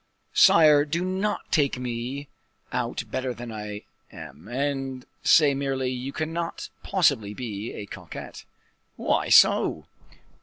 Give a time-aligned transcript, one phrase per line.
[0.33, 2.27] "Sire, do not make me
[2.73, 8.43] out better than I am, and say merely, 'You cannot possibly be a coquette.'"
[8.95, 9.85] "Why so?"